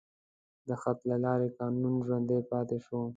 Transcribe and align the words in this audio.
د 0.67 0.69
خط 0.81 0.99
له 1.09 1.17
لارې 1.25 1.53
قانون 1.59 1.95
ژوندی 2.05 2.39
پاتې 2.51 2.77
شو. 2.85 3.01